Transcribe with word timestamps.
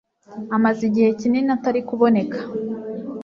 Amaze 0.55 0.81
igihe 0.89 1.09
kinini 1.19 1.51
atari 1.55 1.81
kuboneka 1.89 2.37